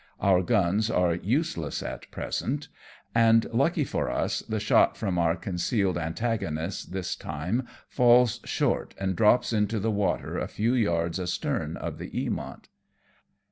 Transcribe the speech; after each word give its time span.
Our 0.19 0.41
guns 0.41 0.89
are 0.89 1.13
useless 1.13 1.83
at 1.83 2.09
present, 2.09 2.69
and, 3.13 3.45
lucky 3.53 3.83
for 3.83 4.09
us, 4.09 4.39
the 4.39 4.59
shot 4.59 4.97
from 4.97 5.19
our 5.19 5.35
concealed 5.35 5.95
antagonist 5.95 6.91
this 6.91 7.15
time 7.15 7.67
falls 7.87 8.39
short, 8.43 8.95
and 8.99 9.15
drops 9.15 9.53
into 9.53 9.79
the 9.79 9.91
water 9.91 10.39
a 10.39 10.47
few 10.47 10.73
yards 10.73 11.19
astern 11.19 11.77
of 11.77 11.99
the 11.99 12.09
Eamont. 12.09 12.65